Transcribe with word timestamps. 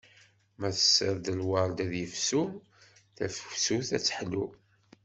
Ma 0.59 0.69
tessiḍ 0.75 1.17
lward 1.39 1.77
ad 1.85 1.91
yefsu, 2.01 2.43
tafsut 3.15 3.89
ad 3.97 4.03
teḥlu. 4.03 4.45